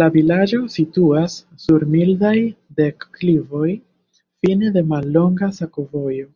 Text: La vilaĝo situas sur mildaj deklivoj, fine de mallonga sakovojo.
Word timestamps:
La 0.00 0.08
vilaĝo 0.16 0.58
situas 0.74 1.36
sur 1.62 1.86
mildaj 1.94 2.34
deklivoj, 2.82 3.70
fine 4.44 4.72
de 4.76 4.84
mallonga 4.92 5.52
sakovojo. 5.62 6.30